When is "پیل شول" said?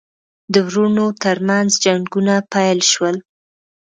2.53-3.15